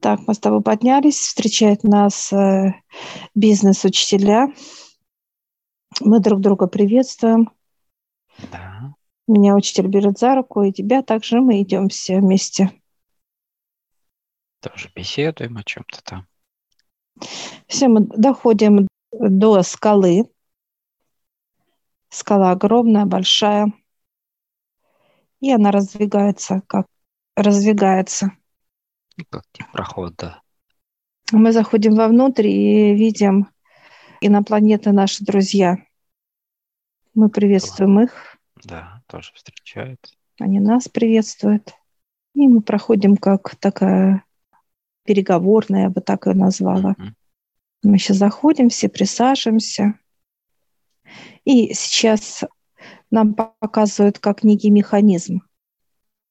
Так, 0.00 0.20
мы 0.26 0.34
с 0.34 0.38
тобой 0.38 0.62
поднялись, 0.62 1.18
встречает 1.18 1.82
нас 1.82 2.32
э, 2.32 2.74
бизнес-учителя. 3.34 4.52
Мы 6.00 6.20
друг 6.20 6.40
друга 6.40 6.68
приветствуем. 6.68 7.50
Да. 8.52 8.94
Меня 9.26 9.56
учитель 9.56 9.88
берет 9.88 10.18
за 10.18 10.36
руку, 10.36 10.62
и 10.62 10.72
тебя 10.72 11.02
также 11.02 11.40
мы 11.40 11.60
идем 11.62 11.88
все 11.88 12.20
вместе. 12.20 12.70
Тоже 14.60 14.90
беседуем 14.94 15.56
о 15.56 15.64
чем-то 15.64 16.02
там. 16.02 16.26
Все, 17.66 17.88
мы 17.88 18.00
доходим 18.00 18.86
до 19.12 19.62
скалы. 19.62 20.30
Скала 22.08 22.52
огромная, 22.52 23.04
большая. 23.04 23.72
И 25.40 25.52
она 25.52 25.70
раздвигается, 25.70 26.62
как 26.66 26.86
раздвигается. 27.36 28.32
Как 29.30 29.44
проход, 29.72 30.14
да. 30.16 30.42
Мы 31.32 31.52
заходим 31.52 31.94
вовнутрь 31.94 32.46
и 32.46 32.94
видим 32.94 33.48
инопланеты 34.20 34.92
наши 34.92 35.24
друзья. 35.24 35.78
Мы 37.14 37.28
приветствуем 37.28 38.00
их. 38.00 38.36
Да, 38.64 39.02
тоже 39.06 39.32
встречают. 39.34 40.00
Они 40.40 40.60
нас 40.60 40.88
приветствуют. 40.88 41.74
И 42.34 42.46
мы 42.46 42.60
проходим 42.60 43.16
как 43.16 43.56
такая 43.56 44.24
переговорная, 45.04 45.84
я 45.84 45.90
бы 45.90 46.00
так 46.00 46.26
ее 46.26 46.34
назвала. 46.34 46.92
Mm-hmm. 46.92 47.12
Мы 47.84 47.98
сейчас 47.98 48.18
заходим, 48.18 48.68
все 48.68 48.88
присаживаемся. 48.88 49.98
И 51.44 51.74
сейчас 51.74 52.44
нам 53.10 53.34
показывают 53.34 54.18
как 54.18 54.44
некий 54.44 54.70
механизм 54.70 55.42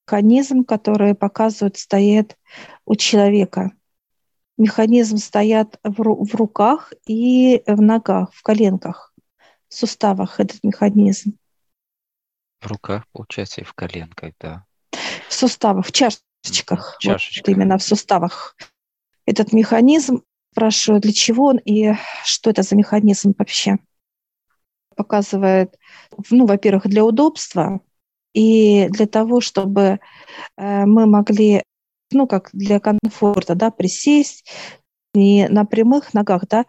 механизм, 0.08 0.64
который 0.64 1.16
показывает, 1.16 1.78
стоит 1.78 2.38
у 2.86 2.96
человека. 2.96 3.72
Механизм 4.58 5.18
стоят 5.18 5.80
в, 5.84 6.02
ру- 6.02 6.24
в 6.24 6.34
руках 6.34 6.94
и 7.06 7.62
в 7.68 7.82
ногах, 7.82 8.34
в 8.34 8.42
коленках, 8.42 9.14
в 9.68 9.74
суставах 9.74 10.40
этот 10.40 10.64
механизм. 10.64 11.38
В 12.62 12.68
руках, 12.68 13.04
получается, 13.12 13.62
и 13.62 13.66
в 13.66 13.74
коленках, 13.74 14.34
да. 14.40 14.66
В 15.28 15.34
суставах, 15.34 15.86
в 15.86 15.92
чашечках. 15.92 16.96
Чашечка. 17.00 17.44
Вот 17.46 17.56
именно 17.56 17.78
в 17.78 17.84
суставах. 17.84 18.56
Этот 19.26 19.52
механизм, 19.52 20.24
спрашиваю, 20.54 21.02
для 21.02 21.12
чего 21.12 21.48
он 21.48 21.58
и 21.58 21.94
что 22.24 22.50
это 22.50 22.64
за 22.64 22.78
механизм 22.78 23.34
вообще? 23.38 23.78
Показывает, 24.96 25.78
ну, 26.30 26.46
во-первых, 26.46 26.88
для 26.88 27.04
удобства, 27.04 27.82
и 28.38 28.88
для 28.90 29.08
того, 29.08 29.42
чтобы 29.42 30.00
э, 30.58 30.86
мы 30.86 31.08
могли, 31.08 31.64
ну, 32.12 32.28
как 32.28 32.52
для 32.54 32.80
комфорта, 32.80 33.56
да, 33.56 33.72
присесть 33.72 34.46
не 35.16 35.48
на 35.50 35.66
прямых 35.66 36.14
ногах, 36.14 36.48
да, 36.48 36.66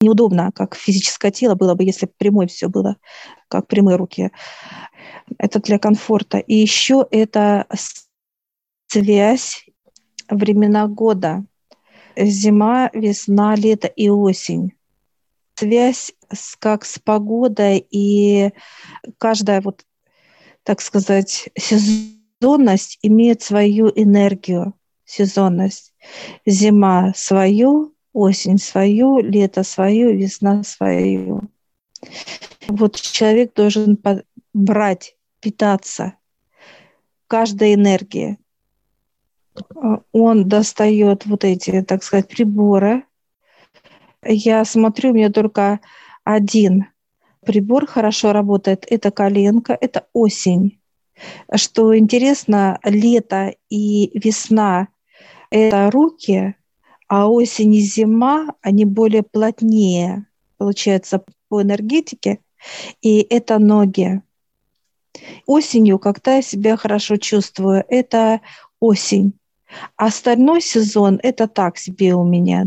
неудобно, 0.00 0.50
как 0.52 0.74
физическое 0.74 1.30
тело 1.30 1.54
было 1.54 1.76
бы, 1.76 1.84
если 1.84 2.06
прямой 2.06 2.48
все 2.48 2.66
было, 2.66 2.96
как 3.46 3.68
прямые 3.68 3.98
руки. 3.98 4.32
Это 5.38 5.60
для 5.60 5.78
комфорта. 5.78 6.38
И 6.38 6.56
еще 6.56 7.06
это 7.12 7.68
связь 8.88 9.64
времена 10.28 10.88
года. 10.88 11.44
Зима, 12.16 12.90
весна, 12.92 13.54
лето 13.54 13.86
и 13.86 14.08
осень. 14.08 14.72
Связь 15.54 16.14
с, 16.32 16.56
как 16.56 16.84
с 16.84 16.98
погодой, 16.98 17.78
и 17.78 18.50
каждая 19.18 19.60
вот 19.60 19.84
так 20.64 20.80
сказать, 20.80 21.48
сезонность 21.56 22.98
имеет 23.02 23.42
свою 23.42 23.90
энергию, 23.94 24.74
сезонность. 25.04 25.94
Зима 26.46 27.12
свою, 27.14 27.94
осень 28.12 28.58
свою, 28.58 29.18
лето 29.20 29.62
свою, 29.62 30.16
весна 30.16 30.62
свою. 30.62 31.42
Вот 32.68 32.96
человек 32.96 33.54
должен 33.54 33.98
брать, 34.52 35.16
питаться 35.40 36.14
каждой 37.26 37.74
энергией. 37.74 38.38
Он 40.12 40.48
достает 40.48 41.26
вот 41.26 41.44
эти, 41.44 41.82
так 41.82 42.02
сказать, 42.02 42.28
приборы. 42.28 43.04
Я 44.24 44.64
смотрю, 44.64 45.10
у 45.10 45.14
меня 45.14 45.30
только 45.30 45.80
один 46.24 46.86
прибор 47.44 47.86
хорошо 47.86 48.32
работает, 48.32 48.86
это 48.88 49.10
коленка, 49.10 49.76
это 49.80 50.06
осень. 50.12 50.80
Что 51.54 51.96
интересно, 51.96 52.78
лето 52.84 53.54
и 53.68 54.10
весна– 54.18 54.88
это 55.50 55.90
руки, 55.90 56.54
а 57.08 57.28
осень 57.28 57.74
и 57.74 57.80
зима, 57.80 58.54
они 58.62 58.84
более 58.84 59.22
плотнее, 59.22 60.26
получается, 60.56 61.22
по 61.48 61.62
энергетике, 61.62 62.38
и 63.02 63.20
это 63.20 63.58
ноги. 63.58 64.22
Осенью, 65.46 65.98
когда 65.98 66.36
я 66.36 66.42
себя 66.42 66.76
хорошо 66.76 67.16
чувствую, 67.16 67.84
это 67.88 68.40
осень. 68.80 69.34
Остальной 69.96 70.60
сезон– 70.60 71.20
это 71.22 71.48
так 71.48 71.76
себе 71.76 72.14
у 72.14 72.24
меня. 72.24 72.66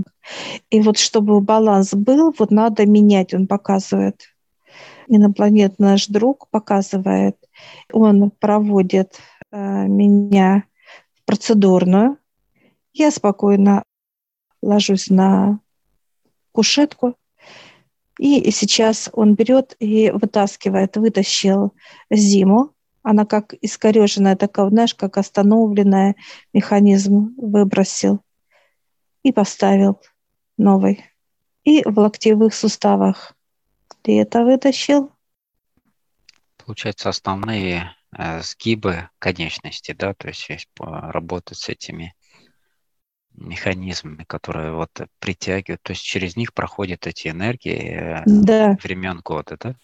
И 0.69 0.81
вот 0.81 0.97
чтобы 0.97 1.41
баланс 1.41 1.93
был, 1.93 2.33
вот 2.37 2.51
надо 2.51 2.85
менять, 2.85 3.33
он 3.33 3.47
показывает– 3.47 4.29
инопланетный 5.07 5.89
наш 5.89 6.07
друг 6.07 6.47
показывает, 6.49 7.37
он 7.91 8.31
проводит 8.31 9.19
э, 9.51 9.87
меня 9.87 10.63
в 11.13 11.25
процедурную. 11.25 12.17
Я 12.93 13.11
спокойно 13.11 13.83
ложусь 14.61 15.09
на 15.09 15.59
кушетку, 16.51 17.15
и 18.17 18.49
сейчас 18.51 19.09
он 19.11 19.35
берет 19.35 19.75
и 19.79 20.09
вытаскивает, 20.11 20.95
вытащил 20.95 21.73
зиму. 22.09 22.71
Она 23.03 23.25
как 23.25 23.53
искореженная, 23.61 24.35
такая, 24.35 24.69
знаешь, 24.69 24.95
как 24.95 25.17
остановленная 25.17 26.15
механизм 26.53 27.35
выбросил 27.37 28.21
и 29.21 29.31
поставил 29.31 30.01
новый. 30.57 31.03
И 31.63 31.83
в 31.83 31.99
локтевых 31.99 32.53
суставах 32.53 33.34
ты 34.05 34.21
это 34.21 34.43
вытащил? 34.43 35.11
Получается, 36.63 37.09
основные 37.09 37.95
э, 38.15 38.41
сгибы 38.41 39.09
конечности, 39.17 39.93
да, 39.93 40.13
то 40.13 40.27
есть, 40.27 40.47
есть 40.47 40.69
работать 40.79 41.57
с 41.57 41.69
этими 41.69 42.13
механизмами, 43.33 44.23
которые 44.23 44.73
вот 44.73 44.91
притягивают, 45.19 45.81
то 45.81 45.91
есть 45.91 46.03
через 46.03 46.35
них 46.35 46.53
проходят 46.53 47.07
эти 47.07 47.29
энергии 47.29 48.21
э, 48.21 48.23
да. 48.27 48.77
времен 48.83 49.21
года, 49.23 49.57
да? 49.59 49.75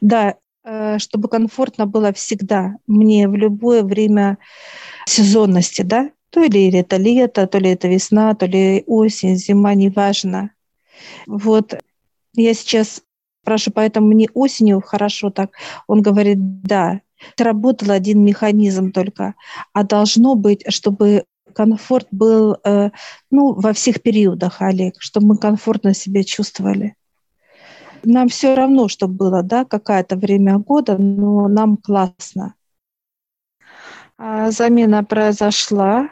Да, 0.00 0.36
э, 0.64 0.98
чтобы 0.98 1.28
комфортно 1.28 1.86
было 1.86 2.12
всегда, 2.12 2.76
мне 2.86 3.28
в 3.28 3.34
любое 3.34 3.82
время 3.82 4.38
сезонности, 5.06 5.82
да, 5.82 6.10
то 6.30 6.44
ли 6.44 6.70
это 6.70 6.96
лето, 6.96 7.48
то 7.48 7.58
ли 7.58 7.70
это 7.70 7.88
весна, 7.88 8.34
то 8.36 8.46
ли 8.46 8.84
осень, 8.86 9.34
зима, 9.34 9.74
неважно. 9.74 10.52
Вот 11.26 11.74
я 12.34 12.54
сейчас 12.54 13.02
спрашиваю, 13.42 13.74
поэтому 13.74 14.06
мне 14.08 14.28
осенью 14.34 14.80
хорошо 14.80 15.30
так. 15.30 15.50
Он 15.86 16.00
говорит, 16.00 16.62
да, 16.62 17.00
сработал 17.36 17.90
один 17.90 18.24
механизм 18.24 18.92
только, 18.92 19.34
а 19.72 19.82
должно 19.82 20.34
быть, 20.34 20.64
чтобы 20.68 21.24
комфорт 21.54 22.06
был 22.10 22.56
э, 22.64 22.90
ну, 23.30 23.52
во 23.52 23.72
всех 23.72 24.00
периодах, 24.00 24.62
Олег, 24.62 24.94
чтобы 24.98 25.28
мы 25.28 25.36
комфортно 25.36 25.92
себя 25.92 26.24
чувствовали. 26.24 26.94
Нам 28.04 28.28
все 28.28 28.54
равно, 28.54 28.88
что 28.88 29.06
было, 29.06 29.42
да, 29.42 29.64
какое-то 29.64 30.16
время 30.16 30.58
года, 30.58 30.96
но 30.96 31.48
нам 31.48 31.76
классно. 31.76 32.54
А 34.18 34.50
замена 34.50 35.04
произошла. 35.04 36.10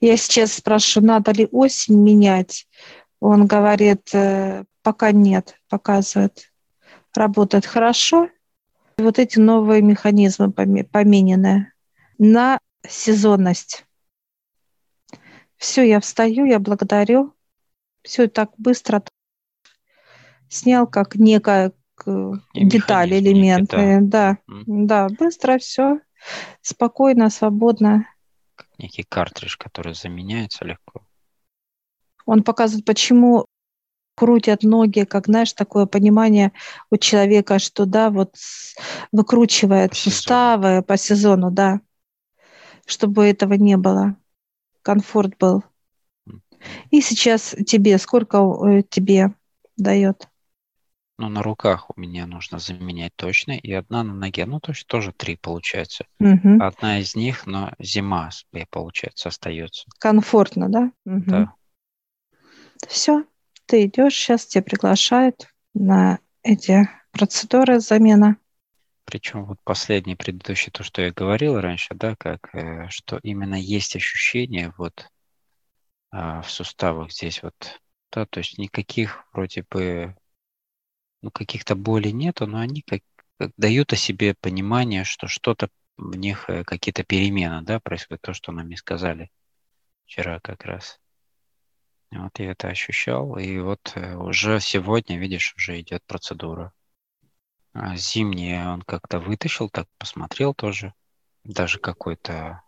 Я 0.00 0.16
сейчас 0.16 0.54
спрашиваю, 0.54 1.08
надо 1.08 1.32
ли 1.32 1.48
осень 1.52 2.02
менять. 2.02 2.66
Он 3.20 3.46
говорит, 3.46 4.14
э, 4.14 4.64
пока 4.90 5.12
нет, 5.12 5.56
показывает. 5.68 6.52
Работает 7.14 7.64
хорошо. 7.64 8.28
И 8.98 9.02
вот 9.02 9.20
эти 9.20 9.38
новые 9.38 9.82
механизмы 9.82 10.50
поменены 10.50 11.72
на 12.18 12.58
сезонность. 12.88 13.86
Все, 15.56 15.84
я 15.84 16.00
встаю, 16.00 16.44
я 16.44 16.58
благодарю. 16.58 17.34
Все 18.02 18.26
так 18.26 18.50
быстро 18.58 19.04
снял, 20.48 20.88
как 20.88 21.14
некая 21.14 21.72
деталь, 22.52 23.12
элементы. 23.12 23.98
Да, 24.00 24.38
mm. 24.50 24.64
да, 24.66 25.06
быстро 25.08 25.58
все, 25.58 26.00
спокойно, 26.62 27.30
свободно. 27.30 28.08
Как 28.56 28.66
некий 28.76 29.04
картридж, 29.04 29.56
который 29.56 29.94
заменяется 29.94 30.64
легко. 30.64 31.06
Он 32.26 32.42
показывает, 32.42 32.84
почему 32.84 33.46
крутят 34.20 34.64
ноги, 34.64 35.04
как, 35.04 35.28
знаешь, 35.28 35.54
такое 35.54 35.86
понимание 35.86 36.52
у 36.90 36.98
человека, 36.98 37.58
что, 37.58 37.86
да, 37.86 38.10
вот 38.10 38.36
выкручивает 39.12 39.92
по 39.92 39.96
суставы 39.96 40.68
сезону. 40.68 40.82
по 40.82 40.96
сезону, 40.98 41.50
да, 41.50 41.80
чтобы 42.84 43.24
этого 43.24 43.54
не 43.54 43.78
было. 43.78 44.16
комфорт 44.82 45.38
был. 45.38 45.64
И 46.90 47.00
сейчас 47.00 47.56
тебе, 47.66 47.96
сколько 47.96 48.36
э, 48.36 48.82
тебе 48.82 49.32
дает? 49.78 50.28
Ну, 51.16 51.30
на 51.30 51.42
руках 51.42 51.88
у 51.96 51.98
меня 51.98 52.26
нужно 52.26 52.58
заменять 52.58 53.16
точно, 53.16 53.52
и 53.52 53.72
одна 53.72 54.04
на 54.04 54.12
ноге. 54.12 54.44
Ну, 54.44 54.60
то 54.60 54.72
есть 54.72 54.86
тоже 54.86 55.14
три 55.14 55.36
получается. 55.36 56.04
Угу. 56.18 56.62
Одна 56.62 57.00
из 57.00 57.16
них, 57.16 57.46
но 57.46 57.72
зима, 57.78 58.28
получается, 58.68 59.30
остается. 59.30 59.86
Комфортно, 59.98 60.68
да? 60.68 60.92
Угу. 61.06 61.24
Да. 61.26 61.54
Все, 62.86 63.24
ты 63.70 63.84
идешь, 63.84 64.16
сейчас 64.16 64.46
тебя 64.46 64.62
приглашают 64.62 65.46
на 65.74 66.18
эти 66.42 66.88
процедуры 67.12 67.78
замена. 67.78 68.36
Причем 69.04 69.44
вот 69.44 69.58
последний, 69.62 70.16
предыдущий, 70.16 70.72
то, 70.72 70.82
что 70.82 71.02
я 71.02 71.12
говорил 71.12 71.60
раньше, 71.60 71.94
да, 71.94 72.16
как, 72.16 72.52
э, 72.52 72.88
что 72.88 73.20
именно 73.22 73.54
есть 73.54 73.94
ощущение 73.94 74.74
вот 74.76 75.08
а, 76.10 76.42
в 76.42 76.50
суставах 76.50 77.12
здесь 77.12 77.44
вот, 77.44 77.80
да, 78.10 78.26
то 78.26 78.38
есть 78.40 78.58
никаких 78.58 79.24
вроде 79.32 79.64
бы, 79.70 80.16
ну, 81.22 81.30
каких-то 81.30 81.76
болей 81.76 82.10
нету, 82.10 82.48
но 82.48 82.58
они 82.58 82.82
как, 82.82 83.02
как 83.38 83.52
дают 83.56 83.92
о 83.92 83.96
себе 83.96 84.34
понимание, 84.40 85.04
что 85.04 85.28
что-то 85.28 85.68
в 85.96 86.16
них, 86.16 86.50
э, 86.50 86.64
какие-то 86.64 87.04
перемены, 87.04 87.62
да, 87.62 87.78
происходит, 87.78 88.22
то, 88.22 88.32
что 88.32 88.50
нам 88.50 88.68
и 88.72 88.74
сказали 88.74 89.30
вчера 90.06 90.40
как 90.40 90.64
раз. 90.64 90.98
Вот 92.12 92.38
я 92.40 92.50
это 92.50 92.68
ощущал, 92.68 93.38
и 93.38 93.58
вот 93.58 93.92
э, 93.94 94.16
уже 94.16 94.60
сегодня, 94.60 95.16
видишь, 95.18 95.54
уже 95.56 95.80
идет 95.80 96.04
процедура. 96.06 96.72
А 97.72 97.96
зимние 97.96 98.68
он 98.68 98.82
как-то 98.82 99.20
вытащил, 99.20 99.70
так 99.70 99.86
посмотрел 99.96 100.52
тоже. 100.52 100.92
Даже 101.44 101.78
какое-то 101.78 102.62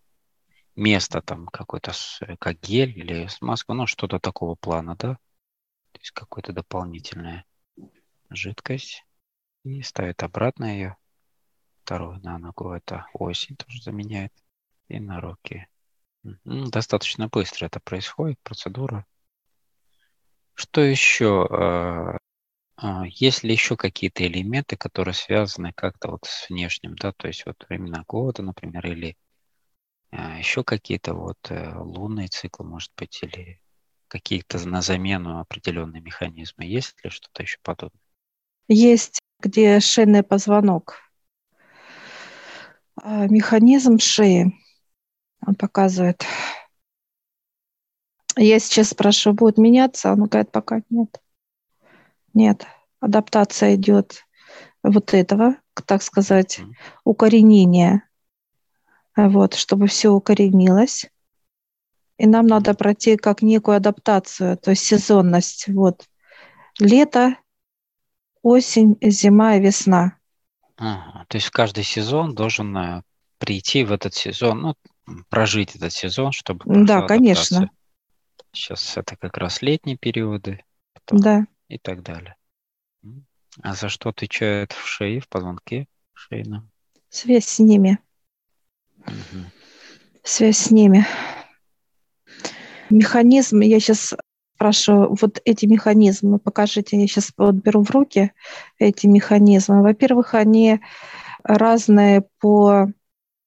место 0.77 1.21
там, 1.23 1.47
какое-то 1.49 1.93
как 2.39 2.61
гель 2.61 2.97
или 2.97 3.27
смазка, 3.27 3.75
ну 3.75 3.87
что-то 3.87 4.21
такого 4.21 4.55
плана, 4.55 4.95
да? 4.97 5.15
То 5.91 5.99
есть 5.99 6.13
какое-то 6.13 6.53
дополнительная 6.53 7.45
жидкость. 8.31 9.05
И 9.65 9.83
ставит 9.83 10.23
обратно 10.23 10.65
ее. 10.65 10.97
Вторую 11.83 12.21
на 12.21 12.39
ногу 12.39 12.71
это 12.71 13.07
осень 13.13 13.57
тоже 13.57 13.83
заменяет. 13.83 14.33
И 14.89 15.01
на 15.01 15.21
руки. 15.21 15.67
Достаточно 16.45 17.29
быстро 17.29 17.67
это 17.67 17.81
происходит, 17.81 18.39
процедура. 18.43 19.05
Что 20.55 20.81
еще? 20.81 21.47
А, 21.51 22.19
а, 22.77 23.05
есть 23.07 23.43
ли 23.43 23.53
еще 23.53 23.77
какие-то 23.77 24.27
элементы, 24.27 24.77
которые 24.77 25.15
связаны 25.15 25.73
как-то 25.75 26.11
вот 26.11 26.25
с 26.25 26.49
внешним, 26.49 26.95
да, 26.97 27.13
то 27.13 27.29
есть 27.29 27.47
вот 27.47 27.57
времена 27.69 28.05
года, 28.07 28.43
например, 28.43 28.87
или 28.87 29.17
а, 30.11 30.39
еще 30.39 30.63
какие-то 30.65 31.15
вот 31.15 31.39
э, 31.49 31.75
лунные 31.77 32.29
циклы, 32.29 32.67
может 32.67 32.93
быть, 32.97 33.23
или 33.23 33.61
какие-то 34.09 34.67
на 34.69 34.83
замену 34.83 35.41
определенные 35.41 36.03
механизмы? 36.03 36.65
Есть 36.65 37.03
ли 37.03 37.11
что-то 37.11 37.43
еще 37.43 37.59
подобное? 37.63 38.01
Есть, 38.69 39.21
где 39.41 39.81
шейный 39.81 40.23
позвонок. 40.23 40.99
Механизм 43.05 43.99
шеи, 43.99 44.53
он 45.47 45.55
показывает 45.55 46.25
я 48.37 48.59
сейчас 48.59 48.91
спрашиваю, 48.91 49.37
будет 49.37 49.59
меняться? 49.59 50.13
Он 50.13 50.25
говорит, 50.25 50.51
пока 50.51 50.83
нет. 50.91 51.21
Нет. 52.35 52.67
Адаптация 53.01 53.75
идет 53.75 54.25
вот 54.83 55.15
этого, 55.15 55.57
так 55.87 56.03
сказать, 56.03 56.61
укоренения. 57.05 58.09
Вот, 59.17 59.55
чтобы 59.55 59.89
все 59.89 60.11
укоренилось. 60.11 61.07
И 62.19 62.27
нам 62.27 62.47
надо 62.47 62.75
пройти 62.75 63.17
как 63.17 63.43
некую 63.43 63.77
адаптацию, 63.77 64.57
то 64.57 64.71
есть 64.71 64.85
сезонность. 64.85 65.67
Вот. 65.69 66.07
Лето, 66.79 67.37
осень, 68.43 68.97
зима 69.03 69.57
и 69.57 69.61
весна. 69.61 70.17
Ага, 70.77 71.27
то 71.29 71.37
есть 71.37 71.51
каждый 71.51 71.85
сезон 71.85 72.35
должен 72.35 72.77
э, 72.77 73.03
прийти 73.39 73.85
в 73.85 73.93
этот 73.93 74.15
сезон, 74.15 74.63
ну, 74.63 74.75
прожить 75.29 75.77
этот 75.77 75.93
сезон, 75.93 76.33
чтобы... 76.33 76.61
Да, 76.65 77.03
конечно. 77.03 77.71
Сейчас 78.53 78.97
это 78.97 79.17
как 79.17 79.39
раз 79.39 79.63
летние 79.63 79.97
периоды. 79.97 80.65
Да. 81.11 81.47
И 81.69 81.79
так 81.79 82.03
далее. 82.03 82.37
А 83.63 83.75
за 83.75 83.89
что 83.89 84.11
отвечает 84.11 84.73
в 84.73 84.87
шее, 84.87 85.21
в 85.21 85.29
позвонке 85.29 85.87
шейном? 86.15 86.71
Связь 87.09 87.47
с 87.47 87.59
ними. 87.59 87.99
Угу. 88.99 89.45
Связь 90.23 90.59
с 90.59 90.71
ними. 90.71 91.07
Механизм, 92.89 93.61
я 93.61 93.81
сейчас 93.81 94.15
спрашиваю, 94.55 95.17
вот 95.21 95.41
эти 95.45 95.67
механизмы, 95.67 96.39
покажите, 96.39 97.01
я 97.01 97.07
сейчас 97.07 97.33
вот 97.37 97.57
беру 97.57 97.83
в 97.83 97.91
руки 97.91 98.33
эти 98.79 99.07
механизмы. 99.07 99.83
Во-первых, 99.83 100.35
они 100.35 100.81
разные 101.43 102.23
по, 102.39 102.87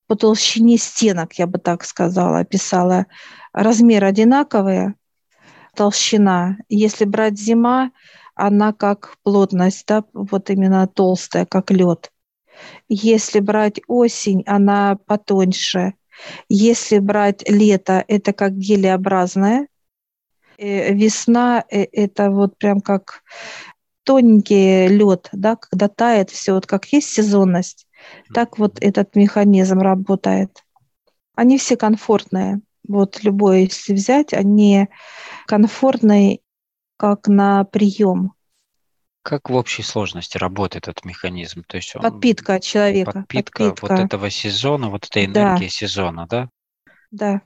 по 0.08 0.16
толщине 0.16 0.78
стенок, 0.78 1.34
я 1.34 1.48
бы 1.48 1.60
так 1.60 1.84
сказала, 1.84 2.40
описала 2.40 3.08
размер 3.54 4.04
одинаковые, 4.04 4.96
толщина. 5.76 6.58
Если 6.70 7.06
брать 7.06 7.40
зима, 7.40 7.92
она 8.36 8.74
как 8.74 9.18
плотность, 9.24 9.86
да, 9.88 10.04
вот 10.14 10.50
именно 10.50 10.88
толстая, 10.88 11.46
как 11.46 11.72
лед. 11.72 12.12
Если 12.88 13.40
брать 13.40 13.82
осень, 13.88 14.44
она 14.46 14.98
потоньше. 15.06 15.94
Если 16.48 17.00
брать 17.00 17.48
лето, 17.50 18.04
это 18.08 18.34
как 18.34 18.54
гелеобразная. 18.58 19.68
Э, 20.58 20.94
весна 20.94 21.66
э,– 21.70 21.84
это 21.92 22.32
вот 22.32 22.58
прям 22.58 22.80
как 22.80 23.24
тоненький 24.04 24.88
лед, 24.88 25.30
да, 25.34 25.58
когда 25.58 25.90
тает 25.90 26.30
все, 26.30 26.54
вот 26.54 26.68
как 26.68 26.86
есть 26.94 27.10
сезонность, 27.10 27.88
так 28.34 28.58
вот 28.58 28.78
этот 28.82 29.16
механизм 29.16 29.80
работает. 29.80 30.64
Они 31.36 31.58
все 31.58 31.76
комфортные 31.78 32.62
вот 32.88 33.24
любой, 33.24 33.64
если 33.64 33.94
взять, 33.94 34.34
они 34.34 34.88
комфортные, 35.48 36.40
как 36.98 37.28
на 37.28 37.64
прием. 37.66 38.34
Как 39.22 39.50
в 39.50 39.56
общей 39.56 39.82
сложности 39.82 40.38
работает 40.38 40.88
этот 40.88 41.04
механизм? 41.04 41.64
То 41.68 41.78
есть 41.78 41.96
он, 41.96 42.04
подпитка 42.04 42.60
человека. 42.60 43.12
Подпитка, 43.12 43.70
подпитка 43.70 43.94
вот 43.94 44.06
этого 44.06 44.30
сезона, 44.30 44.90
вот 44.90 45.06
этой 45.06 45.26
энергии 45.26 45.66
да. 45.66 45.70
сезона, 45.70 46.28
да? 46.28 46.50
Да. 47.16 47.42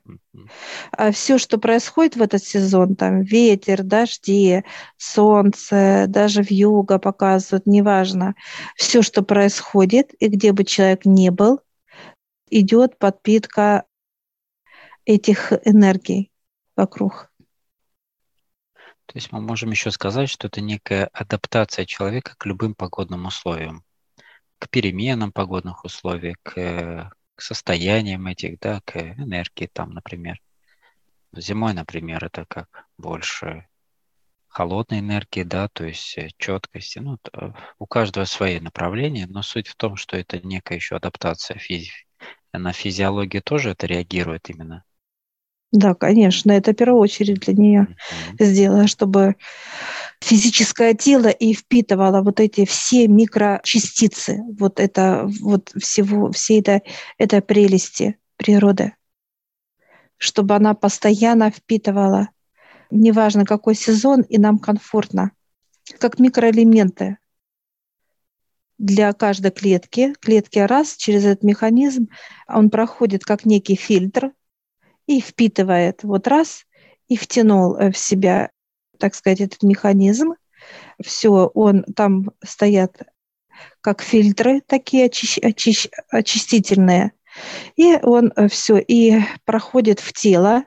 А 0.92 1.12
все, 1.12 1.38
что 1.38 1.60
происходит 1.60 2.16
в 2.16 2.24
этот 2.24 2.44
сезон, 2.44 2.96
там 2.96 3.22
ветер, 3.22 3.84
дожди, 3.84 4.64
солнце, 4.98 6.06
даже 6.08 6.42
в 6.42 6.50
юго 6.50 6.98
показывают, 6.98 7.68
неважно, 7.68 8.34
все, 8.76 9.04
что 9.04 9.22
происходит, 9.22 10.12
и 10.20 10.28
где 10.28 10.54
бы 10.54 10.64
человек 10.64 11.06
ни 11.06 11.30
был, 11.30 11.62
идет 12.50 12.98
подпитка 12.98 13.86
этих 15.06 15.54
энергий 15.64 16.32
вокруг. 16.76 17.32
То 19.06 19.14
есть 19.14 19.32
мы 19.32 19.40
можем 19.40 19.70
еще 19.70 19.92
сказать, 19.92 20.30
что 20.30 20.48
это 20.48 20.62
некая 20.62 21.12
адаптация 21.14 21.86
человека 21.86 22.34
к 22.40 22.46
любым 22.48 22.74
погодным 22.74 23.28
условиям, 23.28 23.84
к 24.58 24.68
переменам 24.68 25.32
погодных 25.32 25.86
условий, 25.86 26.36
к, 26.42 27.12
к 27.40 27.42
состояниям 27.42 28.28
этих, 28.28 28.60
да, 28.60 28.82
к 28.86 28.98
энергии 28.98 29.70
там, 29.72 29.92
например. 29.92 30.42
Зимой, 31.34 31.74
например, 31.74 32.26
это 32.26 32.46
как 32.46 32.88
больше 32.98 33.68
холодной 34.48 35.00
энергии, 35.00 35.44
да, 35.44 35.70
то 35.70 35.86
есть 35.86 36.18
э, 36.18 36.30
четкости. 36.38 37.00
Ну, 37.00 37.18
у 37.78 37.86
каждого 37.86 38.26
свои 38.26 38.60
направления, 38.60 39.26
но 39.28 39.42
суть 39.42 39.68
в 39.68 39.76
том, 39.76 39.96
что 39.96 40.18
это 40.18 40.40
некая 40.46 40.76
еще 40.76 40.96
адаптация 40.96 41.58
физи 41.58 41.92
на 42.54 42.74
физиологию 42.74 43.42
тоже 43.42 43.70
это 43.72 43.86
реагирует 43.88 44.50
именно 44.50 44.84
да, 45.72 45.94
конечно, 45.94 46.52
это 46.52 46.72
в 46.72 46.76
первую 46.76 47.00
очередь 47.00 47.42
для 47.42 47.54
нее 47.54 47.88
mm-hmm. 48.40 48.46
сделала, 48.46 48.88
чтобы 48.88 49.36
физическое 50.20 50.96
тело 50.96 51.28
и 51.28 51.54
впитывало 51.54 52.22
вот 52.22 52.40
эти 52.40 52.66
все 52.66 53.08
микрочастицы, 53.08 54.42
вот 54.58 54.80
это 54.80 55.30
вот 55.42 55.72
всего, 55.80 56.32
всей 56.32 56.62
этой, 56.62 56.82
этой 57.18 57.42
прелести 57.42 58.18
природы, 58.36 58.94
чтобы 60.18 60.56
она 60.56 60.74
постоянно 60.74 61.52
впитывала, 61.52 62.30
неважно 62.90 63.46
какой 63.46 63.76
сезон, 63.76 64.22
и 64.22 64.40
нам 64.40 64.58
комфортно, 64.58 65.32
как 66.00 66.18
микроэлементы 66.18 67.18
для 68.80 69.14
каждой 69.14 69.52
клетки. 69.52 70.16
Клетки 70.20 70.58
раз 70.58 70.96
через 70.96 71.26
этот 71.26 71.44
механизм, 71.44 72.08
он 72.48 72.72
проходит 72.72 73.24
как 73.24 73.46
некий 73.46 73.76
фильтр, 73.76 74.32
и 75.10 75.22
впитывает 75.22 76.04
вот 76.04 76.28
раз, 76.28 76.68
и 77.08 77.18
втянул 77.18 77.76
э, 77.76 77.92
в 77.92 77.98
себя, 77.98 78.52
так 79.00 79.16
сказать, 79.16 79.42
этот 79.42 79.64
механизм. 79.64 80.36
Все, 81.04 81.48
он 81.56 81.84
там 81.96 82.30
стоят 82.46 83.02
как 83.82 84.04
фильтры 84.04 84.62
такие 84.62 85.06
очищ, 85.08 85.40
очищ, 85.40 85.88
очистительные. 86.10 87.14
И 87.76 87.96
он 88.04 88.32
э, 88.36 88.48
все, 88.50 88.78
и 88.78 89.20
проходит 89.46 90.00
в 90.00 90.14
тело, 90.14 90.66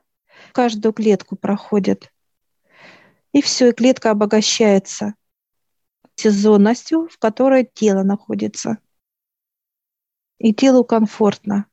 каждую 0.51 0.93
клетку 0.93 1.37
проходит. 1.37 2.13
И 3.33 3.43
все, 3.43 3.69
и 3.69 3.73
клетка 3.73 4.11
обогащается 4.11 5.15
сезонностью, 6.17 7.09
в 7.09 7.17
которой 7.19 7.71
тело 7.73 8.03
находится. 8.03 8.79
И 10.39 10.53
телу 10.53 10.83
комфортно. 10.85 11.67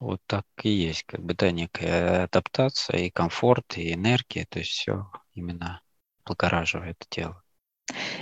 Вот 0.00 0.20
так 0.26 0.44
и 0.62 0.70
есть, 0.70 1.04
как 1.04 1.20
бы, 1.22 1.34
да, 1.34 1.50
некая 1.50 2.24
адаптация 2.24 3.00
и 3.00 3.10
комфорт, 3.10 3.76
и 3.76 3.92
энергия, 3.92 4.46
то 4.48 4.58
есть 4.58 4.70
все 4.70 5.06
именно 5.34 5.82
благораживает 6.24 6.96
тело. 7.10 7.42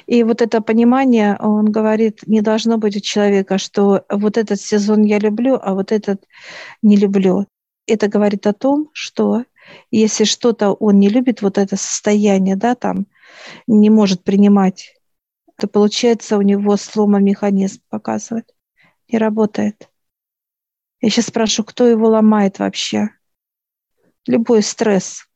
И 0.07 0.25
вот 0.25 0.43
это 0.43 0.61
понимание, 0.61 1.37
он 1.39 1.67
говорит, 1.67 2.27
не 2.27 2.41
должно 2.41 2.79
быть 2.79 2.97
у 2.97 3.01
человека, 3.01 3.59
что 3.59 4.05
вот 4.11 4.37
этот 4.37 4.61
сезон 4.61 5.03
я 5.03 5.19
люблю, 5.19 5.59
а 5.63 5.75
вот 5.75 5.93
этот 5.93 6.25
не 6.83 6.97
люблю. 6.97 7.47
Это 7.87 8.09
говорит 8.09 8.47
о 8.47 8.55
том, 8.55 8.91
что 8.93 9.45
если 9.91 10.25
что-то 10.25 10.73
он 10.73 10.99
не 10.99 11.09
любит, 11.09 11.43
вот 11.43 11.59
это 11.59 11.77
состояние, 11.77 12.57
да, 12.57 12.75
там, 12.75 13.07
не 13.67 13.91
может 13.91 14.25
принимать, 14.25 14.95
то 15.57 15.69
получается 15.69 16.39
у 16.39 16.43
него 16.43 16.77
слома 16.77 17.21
механизм 17.21 17.83
показывает, 17.89 18.53
не 19.09 19.19
работает. 19.19 19.89
Я 21.01 21.11
сейчас 21.11 21.27
спрашиваю, 21.27 21.67
кто 21.67 21.87
его 21.87 22.09
ломает 22.09 22.59
вообще? 22.59 23.11
Любой 24.27 24.63
стресс, 24.63 25.27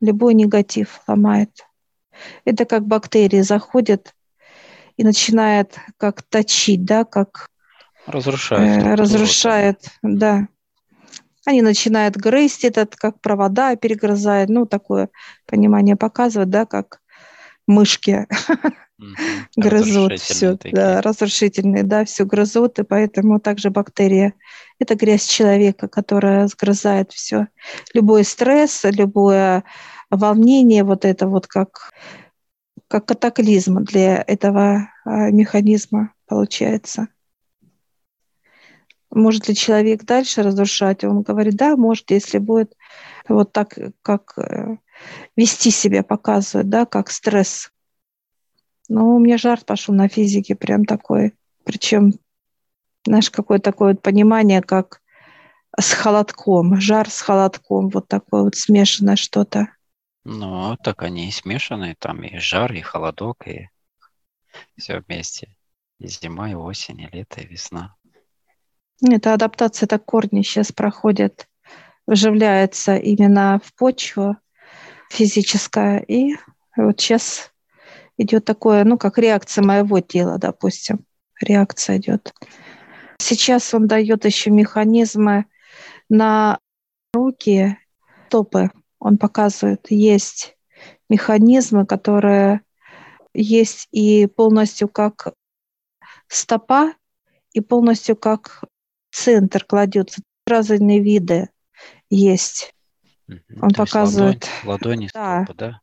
любой 0.00 0.34
негатив 0.34 1.00
ломает. 1.06 1.66
Это 2.44 2.64
как 2.64 2.86
бактерии 2.86 3.40
заходят 3.40 4.14
и 4.96 5.04
начинают 5.04 5.76
как 5.96 6.22
точить, 6.22 6.84
да, 6.84 7.04
как 7.04 7.48
разрушает, 8.06 8.82
э, 8.82 8.94
разрушает, 8.94 9.84
да. 10.02 10.48
Они 11.46 11.62
начинают 11.62 12.16
грызть 12.16 12.64
этот, 12.64 12.96
как 12.96 13.20
провода 13.20 13.76
перегрызают, 13.76 14.50
ну, 14.50 14.66
такое 14.66 15.08
понимание 15.46 15.96
показывает, 15.96 16.50
да, 16.50 16.66
как 16.66 17.00
мышки 17.66 18.26
грызут 19.56 20.20
все, 20.20 20.56
да, 20.72 21.00
разрушительные, 21.00 21.82
да, 21.82 22.04
все 22.04 22.24
грызут, 22.24 22.78
и 22.78 22.82
поэтому 22.82 23.40
также 23.40 23.70
бактерия– 23.70 24.34
это 24.78 24.94
грязь 24.94 25.26
человека, 25.26 25.88
которая 25.88 26.46
сгрызает 26.48 27.12
все. 27.12 27.48
Любой 27.94 28.24
стресс, 28.24 28.84
любое 28.84 29.64
волнение, 30.10 30.84
вот 30.84 31.04
это 31.04 31.28
вот 31.28 31.46
как, 31.46 31.92
как 32.88 33.06
катаклизм 33.06 33.84
для 33.84 34.24
этого 34.26 34.90
а, 35.04 35.30
механизма 35.30 36.14
получается. 36.26 37.08
Может 39.10 39.48
ли 39.48 39.54
человек 39.54 40.04
дальше 40.04 40.42
разрушать? 40.42 41.04
Он 41.04 41.22
говорит, 41.22 41.56
да, 41.56 41.76
может, 41.76 42.10
если 42.10 42.38
будет 42.38 42.74
вот 43.28 43.52
так, 43.52 43.76
как 44.02 44.34
э, 44.38 44.76
вести 45.36 45.70
себя 45.70 46.02
показывает, 46.04 46.68
да, 46.68 46.86
как 46.86 47.10
стресс. 47.10 47.72
Но 48.90 49.14
у 49.14 49.18
меня 49.20 49.38
жар 49.38 49.60
пошел 49.64 49.94
на 49.94 50.08
физике, 50.08 50.56
прям 50.56 50.84
такой. 50.84 51.34
Причем, 51.62 52.14
знаешь, 53.06 53.30
какое 53.30 53.60
такое 53.60 53.92
вот 53.92 54.02
понимание, 54.02 54.62
как 54.62 55.00
с 55.78 55.92
холодком, 55.92 56.80
жар 56.80 57.08
с 57.08 57.20
холодком, 57.20 57.88
вот 57.90 58.08
такое 58.08 58.42
вот 58.42 58.56
смешанное 58.56 59.14
что-то. 59.14 59.68
Ну, 60.24 60.76
так 60.82 61.04
они 61.04 61.28
и 61.28 61.30
смешанные, 61.30 61.94
там 61.96 62.24
и 62.24 62.36
жар, 62.38 62.72
и 62.72 62.80
холодок, 62.80 63.46
и 63.46 63.68
все 64.76 65.04
вместе. 65.06 65.54
И 66.00 66.08
зима, 66.08 66.50
и 66.50 66.54
осень, 66.54 67.00
и 67.02 67.08
лето, 67.12 67.42
и 67.42 67.46
весна. 67.46 67.94
Это 69.08 69.34
адаптация, 69.34 69.86
это 69.86 70.00
корни 70.00 70.42
сейчас 70.42 70.72
проходят, 70.72 71.48
вживляется 72.08 72.96
именно 72.96 73.60
в 73.64 73.72
почву 73.76 74.36
физическая. 75.10 76.00
И 76.00 76.34
вот 76.76 77.00
сейчас 77.00 77.49
идет 78.20 78.44
такое, 78.44 78.84
ну, 78.84 78.98
как 78.98 79.18
реакция 79.18 79.64
моего 79.64 80.00
тела, 80.00 80.38
допустим. 80.38 81.04
Реакция 81.40 81.96
идет. 81.96 82.34
Сейчас 83.18 83.72
он 83.72 83.86
дает 83.86 84.24
еще 84.26 84.50
механизмы 84.50 85.46
на 86.10 86.58
руки, 87.14 87.78
стопы. 88.26 88.70
Он 88.98 89.16
показывает, 89.16 89.86
есть 89.88 90.56
механизмы, 91.08 91.86
которые 91.86 92.60
есть 93.32 93.88
и 93.90 94.26
полностью 94.26 94.88
как 94.88 95.32
стопа, 96.28 96.92
и 97.52 97.60
полностью 97.60 98.16
как 98.16 98.64
центр 99.10 99.64
кладется. 99.64 100.22
Разные 100.46 101.00
виды 101.00 101.48
есть. 102.10 102.74
Он 103.28 103.70
То 103.70 103.84
показывает. 103.84 104.46
Ладони, 104.64 105.08
ладони 105.08 105.10
да. 105.14 105.44
стопы, 105.44 105.58
да? 105.58 105.80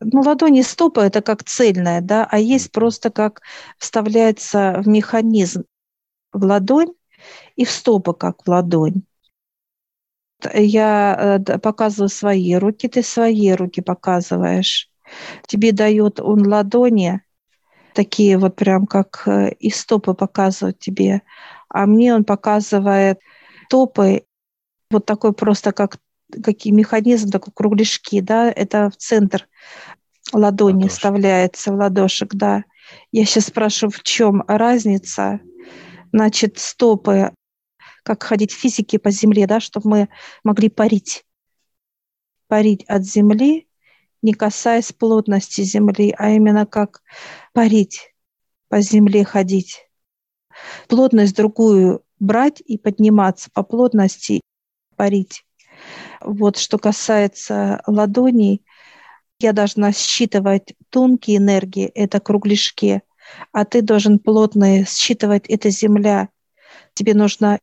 Ну, 0.00 0.20
ладони 0.20 0.62
стопы 0.62 1.00
это 1.02 1.22
как 1.22 1.44
цельная, 1.44 2.00
да, 2.00 2.26
а 2.30 2.38
есть 2.38 2.70
просто 2.72 3.10
как 3.10 3.42
вставляется 3.78 4.80
в 4.84 4.88
механизм 4.88 5.64
в 6.32 6.44
ладонь 6.44 6.92
и 7.56 7.64
в 7.64 7.70
стопы 7.70 8.14
как 8.14 8.44
в 8.44 8.48
ладонь. 8.48 9.02
Я 10.54 11.38
э, 11.46 11.58
показываю 11.58 12.08
свои 12.08 12.54
руки, 12.56 12.88
ты 12.88 13.02
свои 13.02 13.52
руки 13.52 13.80
показываешь. 13.80 14.90
Тебе 15.46 15.72
дает 15.72 16.20
он 16.20 16.46
ладони, 16.46 17.22
такие 17.94 18.38
вот 18.38 18.56
прям 18.56 18.86
как 18.86 19.22
э, 19.26 19.52
и 19.60 19.70
стопы 19.70 20.14
показывают 20.14 20.78
тебе, 20.78 21.22
а 21.68 21.86
мне 21.86 22.14
он 22.14 22.24
показывает 22.24 23.20
стопы 23.66 24.24
вот 24.90 25.06
такой 25.06 25.32
просто 25.32 25.72
как 25.72 25.98
какие 26.42 26.72
механизм, 26.72 27.30
такой 27.30 27.52
кругляшки, 27.54 28.20
да, 28.20 28.50
это 28.50 28.90
в 28.90 28.96
центр 28.96 29.48
ладони 30.32 30.74
Ладошек. 30.74 30.92
вставляется, 30.92 31.72
в 31.72 31.76
ладошек, 31.76 32.34
да. 32.34 32.64
Я 33.10 33.24
сейчас 33.24 33.46
спрашиваю, 33.46 33.92
в 33.92 34.02
чем 34.02 34.42
разница? 34.46 35.40
Значит, 36.12 36.58
стопы, 36.58 37.32
как 38.02 38.22
ходить 38.22 38.52
в 38.52 38.58
физике 38.58 38.98
по 38.98 39.10
земле, 39.10 39.46
да, 39.46 39.60
чтобы 39.60 39.88
мы 39.88 40.08
могли 40.44 40.68
парить. 40.68 41.24
Парить 42.48 42.84
от 42.84 43.04
земли, 43.04 43.68
не 44.20 44.34
касаясь 44.34 44.92
плотности 44.92 45.62
земли, 45.62 46.14
а 46.16 46.30
именно 46.30 46.66
как 46.66 47.02
парить, 47.52 48.14
по 48.68 48.80
земле 48.80 49.24
ходить. 49.24 49.88
Плотность 50.88 51.34
другую 51.34 52.04
брать 52.18 52.60
и 52.60 52.78
подниматься 52.78 53.50
по 53.52 53.62
плотности, 53.62 54.40
парить. 54.96 55.44
Вот 56.20 56.56
что 56.58 56.78
касается 56.78 57.82
ладоней, 57.86 58.64
я 59.38 59.52
должна 59.52 59.92
считывать 59.92 60.74
тонкие 60.90 61.38
энергии, 61.38 61.86
это 61.86 62.20
кругляшки, 62.20 63.02
а 63.50 63.64
ты 63.64 63.82
должен 63.82 64.18
плотные 64.18 64.84
считывать, 64.84 65.46
это 65.48 65.70
земля. 65.70 66.28
Тебе 66.94 67.14
нужно, 67.14 67.58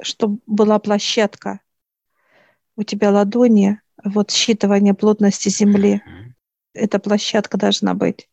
чтобы 0.00 0.38
была 0.46 0.78
площадка. 0.78 1.60
У 2.76 2.82
тебя 2.82 3.10
ладони, 3.10 3.80
вот 4.04 4.30
считывание 4.30 4.94
плотности 4.94 5.48
земли. 5.48 6.02
Эта 6.74 6.98
площадка 6.98 7.56
должна 7.56 7.94
быть. 7.94 8.28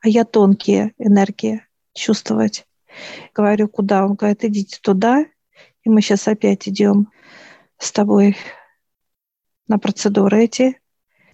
А 0.00 0.08
я 0.08 0.24
тонкие 0.24 0.94
энергии 0.98 1.66
чувствовать. 1.94 2.66
Говорю, 3.34 3.68
куда? 3.68 4.04
Он 4.04 4.14
говорит, 4.14 4.44
идите 4.44 4.78
туда, 4.80 5.24
и 5.82 5.88
мы 5.88 6.00
сейчас 6.00 6.28
опять 6.28 6.68
идем 6.68 7.08
с 7.78 7.90
тобой 7.90 8.36
на 9.72 9.78
процедуры 9.78 10.44
эти. 10.44 10.78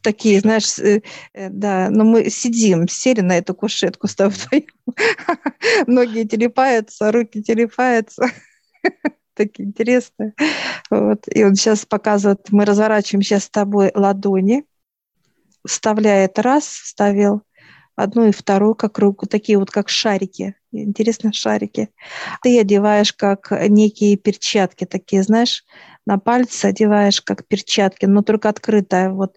Такие, 0.02 0.40
знаешь, 0.40 0.78
э, 0.78 1.02
э, 1.34 1.48
да, 1.50 1.90
но 1.90 2.04
мы 2.04 2.30
сидим, 2.30 2.86
сели 2.86 3.20
на 3.20 3.36
эту 3.36 3.52
кушетку 3.52 4.06
с 4.06 4.14
тобой. 4.14 4.68
Ноги 5.86 6.22
телепаются, 6.22 7.10
руки 7.10 7.42
телепаются. 7.42 8.30
Такие 9.34 9.68
интересные. 9.68 10.34
Вот. 10.88 11.24
И 11.26 11.42
он 11.42 11.56
сейчас 11.56 11.84
показывает, 11.84 12.46
мы 12.50 12.64
разворачиваем 12.64 13.22
сейчас 13.22 13.44
с 13.44 13.50
тобой 13.50 13.90
ладони, 13.94 14.64
вставляет 15.66 16.38
раз, 16.38 16.64
вставил 16.66 17.42
одну 17.96 18.28
и 18.28 18.32
вторую 18.32 18.76
как 18.76 19.00
руку, 19.00 19.26
такие 19.26 19.58
вот 19.58 19.72
как 19.72 19.88
шарики, 19.88 20.54
интересные 20.70 21.32
шарики. 21.32 21.90
Ты 22.42 22.60
одеваешь 22.60 23.12
как 23.12 23.50
некие 23.68 24.16
перчатки, 24.16 24.84
такие, 24.84 25.24
знаешь, 25.24 25.64
на 26.08 26.18
пальцы 26.18 26.64
одеваешь 26.64 27.20
как 27.20 27.46
перчатки, 27.46 28.06
но 28.06 28.22
только 28.22 28.48
открытая. 28.48 29.10
Вот 29.10 29.36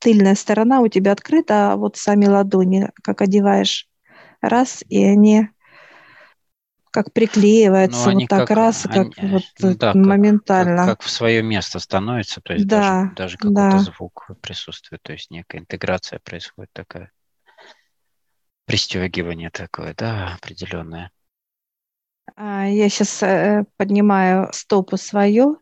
тыльная 0.00 0.34
сторона 0.34 0.80
у 0.80 0.88
тебя 0.88 1.12
открыта, 1.12 1.72
а 1.72 1.76
вот 1.76 1.96
сами 1.96 2.26
ладони 2.26 2.90
как 3.04 3.22
одеваешь. 3.22 3.88
Раз, 4.40 4.84
и 4.88 5.02
они 5.04 5.48
как 6.90 7.12
приклеиваются, 7.12 8.10
ну, 8.10 8.20
вот 8.20 8.28
так 8.28 8.48
как, 8.48 8.56
раз, 8.56 8.86
они, 8.86 9.10
как 9.12 9.30
вот 9.30 9.42
ну 9.60 9.74
да, 9.76 9.94
моментально. 9.94 10.86
Как, 10.86 10.98
как 10.98 11.02
в 11.02 11.10
свое 11.10 11.40
место 11.40 11.78
становится, 11.78 12.40
то 12.40 12.52
есть 12.52 12.66
да, 12.66 13.12
даже, 13.14 13.14
даже 13.14 13.36
какой-то 13.36 13.70
да. 13.70 13.78
звук 13.78 14.30
присутствует, 14.40 15.00
то 15.02 15.12
есть 15.12 15.30
некая 15.30 15.58
интеграция 15.58 16.18
происходит 16.18 16.72
такая. 16.72 17.12
Пристегивание 18.64 19.50
такое, 19.50 19.94
да, 19.96 20.34
определенное. 20.34 21.12
А, 22.34 22.66
я 22.66 22.88
сейчас 22.88 23.22
э, 23.22 23.64
поднимаю 23.76 24.48
стопу 24.52 24.96
свою, 24.96 25.60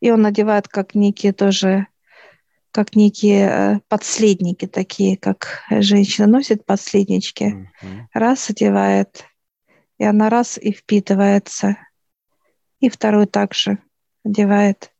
и 0.00 0.10
он 0.10 0.22
надевает 0.22 0.68
как 0.68 0.94
некие 0.94 1.32
тоже 1.32 1.86
как 2.72 2.94
некие 2.94 3.48
э, 3.48 3.80
подследники 3.88 4.66
такие, 4.66 5.16
как 5.16 5.64
женщина 5.70 6.28
носит 6.28 6.64
подследнички, 6.64 7.68
mm-hmm. 7.82 8.06
раз 8.12 8.48
одевает, 8.48 9.24
и 9.98 10.04
она 10.04 10.30
раз 10.30 10.56
и 10.56 10.72
впитывается, 10.72 11.76
и 12.78 12.88
второй 12.88 13.26
также 13.26 13.78
одевает. 14.24 14.92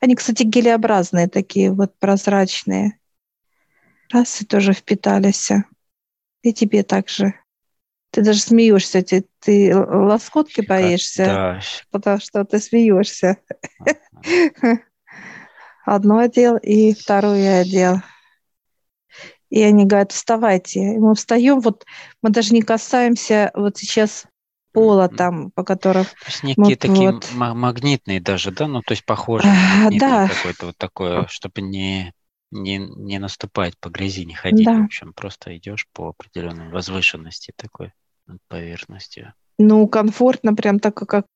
Они, 0.00 0.14
кстати, 0.14 0.42
гелеобразные 0.42 1.28
такие, 1.28 1.72
вот 1.72 1.98
прозрачные. 1.98 2.98
Раз 4.12 4.40
и 4.40 4.44
тоже 4.44 4.72
впитались. 4.72 5.50
И 6.42 6.52
тебе 6.52 6.82
также. 6.84 7.34
Ты 8.16 8.22
даже 8.22 8.40
смеешься, 8.40 9.02
ты, 9.02 9.26
ты 9.40 9.76
лоскотки 9.76 10.62
боишься, 10.62 11.26
да. 11.26 11.60
потому 11.90 12.18
что 12.18 12.46
ты 12.46 12.60
смеешься. 12.60 13.36
Одно 15.84 16.20
одел 16.20 16.56
и 16.56 16.94
второе 16.94 17.60
одел. 17.60 17.96
И 19.50 19.62
они 19.62 19.84
говорят, 19.84 20.12
вставайте. 20.12 20.80
И 20.80 20.98
мы 20.98 21.14
встаем, 21.14 21.60
вот 21.60 21.84
мы 22.22 22.30
даже 22.30 22.54
не 22.54 22.62
касаемся 22.62 23.50
вот 23.52 23.76
сейчас 23.76 24.24
пола 24.72 25.10
там, 25.10 25.50
по 25.50 25.62
которым... 25.62 26.04
То 26.04 26.28
есть 26.28 26.42
некие 26.42 26.64
мы, 26.64 26.76
такие 26.76 27.12
вот... 27.12 27.30
магнитные 27.34 28.22
даже, 28.22 28.50
да? 28.50 28.66
Ну, 28.66 28.80
то 28.80 28.92
есть 28.92 29.04
похоже 29.04 29.46
на 29.46 29.90
да. 29.90 30.28
какое-то 30.28 30.66
вот 30.68 30.78
такое, 30.78 31.26
чтобы 31.26 31.60
не, 31.60 32.14
не, 32.50 32.78
не 32.78 33.18
наступать 33.18 33.78
по 33.78 33.90
грязи, 33.90 34.24
не 34.24 34.32
ходить. 34.32 34.64
Да. 34.64 34.78
В 34.78 34.84
общем, 34.86 35.12
просто 35.12 35.54
идешь 35.54 35.86
по 35.92 36.08
определенной 36.08 36.70
возвышенности 36.70 37.52
такой 37.54 37.92
над 38.26 38.40
поверхностью. 38.48 39.34
Ну, 39.58 39.86
комфортно, 39.88 40.54
прям 40.54 40.78
так, 40.78 40.94
как 40.94 41.26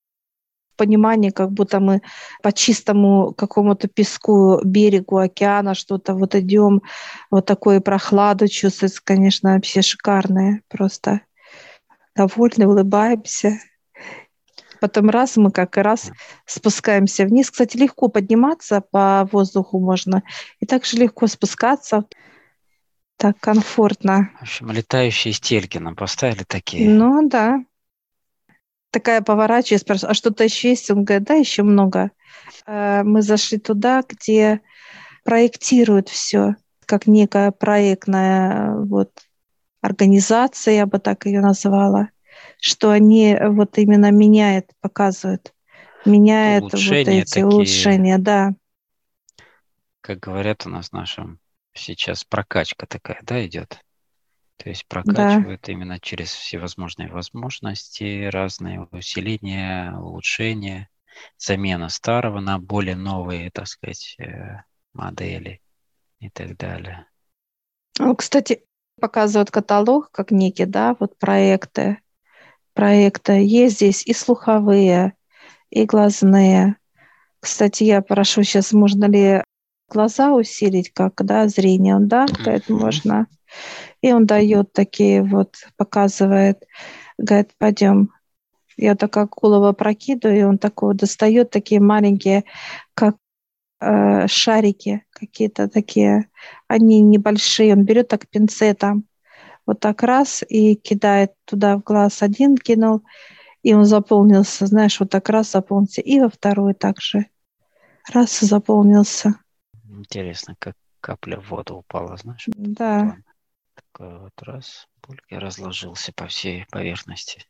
понимание, 0.77 1.31
как 1.31 1.51
будто 1.51 1.79
мы 1.79 2.01
по 2.43 2.53
чистому 2.53 3.35
какому-то 3.35 3.87
песку, 3.87 4.61
берегу 4.65 5.19
океана 5.19 5.75
что-то 5.75 6.15
вот 6.15 6.35
идем, 6.35 6.81
вот 7.31 7.45
такое 7.45 7.81
прохладу 7.81 8.49
чувствуется, 8.49 9.03
конечно, 9.05 9.55
вообще 9.55 9.83
шикарное, 9.83 10.63
просто 10.69 11.21
довольны, 12.17 12.67
улыбаемся. 12.67 13.59
Потом 14.81 15.11
раз 15.11 15.37
мы 15.37 15.51
как 15.51 15.77
раз 15.77 16.11
спускаемся 16.47 17.27
вниз. 17.27 17.51
Кстати, 17.51 17.77
легко 17.77 18.09
подниматься 18.09 18.81
по 18.81 19.29
воздуху 19.31 19.79
можно, 19.79 20.23
и 20.61 20.67
также 20.67 20.97
легко 20.97 21.27
спускаться. 21.27 22.07
Так 23.21 23.39
комфортно. 23.39 24.31
В 24.39 24.43
общем, 24.43 24.71
летающие 24.71 25.35
стельки 25.35 25.77
нам 25.77 25.95
поставили 25.95 26.43
такие. 26.43 26.89
Ну 26.89 27.29
да. 27.29 27.63
Такая 28.91 29.21
поворачиваю, 29.21 29.79
спрашиваю, 29.79 30.13
а 30.13 30.15
что-то 30.15 30.45
еще 30.45 30.71
есть? 30.71 30.91
Он 30.91 31.05
говорит, 31.05 31.29
да, 31.29 31.35
еще 31.35 31.63
много. 31.63 32.13
Э, 32.67 33.03
мы 33.03 33.21
зашли 33.21 33.59
туда, 33.59 34.03
где 34.09 34.63
проектируют 35.23 36.09
все, 36.09 36.57
как 36.87 37.07
некая 37.07 37.51
проектная 37.51 38.75
вот, 38.77 39.11
организация, 39.83 40.73
я 40.77 40.87
бы 40.87 40.99
так 40.99 41.27
ее 41.27 41.43
назвала, 41.43 42.09
что 42.59 42.91
они 42.91 43.37
вот 43.39 43.77
именно 43.77 44.11
меняют, 44.11 44.71
показывают, 44.81 45.53
меняют 46.07 46.73
улучшения 46.73 46.97
вот 46.97 47.09
эти 47.09 47.29
такие, 47.29 47.47
улучшения, 47.47 48.17
да. 48.17 48.55
Как 50.01 50.21
говорят 50.21 50.65
у 50.65 50.71
нас 50.71 50.89
в 50.89 50.95
нашем 50.95 51.39
сейчас 51.81 52.25
прокачка 52.25 52.87
такая, 52.87 53.21
да, 53.23 53.45
идет? 53.47 53.81
То 54.57 54.69
есть 54.69 54.87
прокачивает 54.87 55.63
да. 55.63 55.73
именно 55.73 55.99
через 55.99 56.33
всевозможные 56.33 57.09
возможности, 57.09 58.27
разные 58.27 58.83
усиления, 58.91 59.97
улучшения, 59.97 60.91
замена 61.39 61.89
старого 61.89 62.41
на 62.41 62.59
более 62.59 62.97
новые, 62.97 63.51
так 63.51 63.67
сказать, 63.67 64.17
э, 64.19 64.63
модели 64.93 65.63
и 66.19 66.29
так 66.29 66.57
далее. 66.59 67.07
Ну, 67.99 68.15
кстати, 68.15 68.65
показывают 69.01 69.51
каталог 69.51 70.11
как 70.11 70.31
некий, 70.31 70.67
да, 70.67 70.95
вот 71.01 71.19
проекты. 71.19 71.99
Проекты 72.75 73.45
есть 73.45 73.77
здесь 73.77 74.07
и 74.07 74.13
слуховые, 74.13 75.15
и 75.71 75.85
глазные. 75.87 76.77
Кстати, 77.41 77.85
я 77.85 78.03
прошу 78.03 78.43
сейчас, 78.43 78.73
можно 78.73 79.07
ли 79.07 79.43
глаза 79.91 80.33
усилить, 80.33 80.93
как, 80.93 81.25
да, 81.25 81.49
зрение, 81.49 81.97
он, 81.97 82.09
да, 82.09 82.27
говорит, 82.27 82.69
можно. 82.69 83.27
И 84.01 84.13
он 84.13 84.27
дает 84.27 84.73
такие 84.73 85.23
вот, 85.23 85.57
показывает, 85.77 86.65
говорит, 87.19 87.51
пойдем. 87.59 88.11
Я 88.77 88.95
такая 88.95 89.27
голову 89.27 89.75
прокидываю, 89.75 90.39
и 90.39 90.43
он 90.43 90.59
такой 90.59 90.95
достает 90.95 91.51
такие 91.51 91.81
маленькие, 91.81 92.45
как 92.95 93.17
э, 93.81 94.27
шарики 94.27 95.05
какие-то 95.11 95.69
такие. 95.69 96.31
Они 96.67 97.03
небольшие. 97.03 97.75
Он 97.75 97.85
берет 97.85 98.09
так 98.09 98.27
пинцетом, 98.29 99.05
вот 99.67 99.81
так 99.81 100.03
раз 100.03 100.43
и 100.49 100.75
кидает 100.75 101.33
туда 101.45 101.77
в 101.77 101.83
глаз. 101.83 102.23
Один 102.23 102.57
кинул, 102.57 103.03
и 103.63 103.75
он 103.75 103.85
заполнился, 103.85 104.67
знаешь, 104.67 104.99
вот 104.99 105.11
так 105.11 105.29
раз 105.29 105.53
заполнился. 105.53 106.01
И 106.01 106.21
во 106.21 106.31
второй 106.31 106.75
также. 106.75 107.27
Раз 108.13 108.41
заполнился. 108.41 109.35
Интересно, 110.01 110.57
как 110.59 110.77
капля 111.03 111.39
в 111.39 111.51
воду 111.51 111.77
упала, 111.77 112.17
знаешь? 112.17 112.47
Да. 112.47 113.19
Такой 113.75 114.19
вот 114.19 114.33
раз, 114.41 114.89
пульки 115.03 115.35
разложился 115.35 116.11
по 116.15 116.27
всей 116.27 116.65
поверхности. 116.71 117.45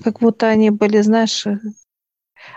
Как 0.00 0.20
будто 0.20 0.46
они 0.46 0.70
были, 0.70 1.00
знаешь, 1.00 1.44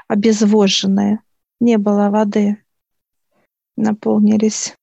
обезвоженные. 0.07 1.21
Не 1.59 1.77
было 1.79 2.11
воды. 2.11 2.63
Наполнились. 3.75 4.75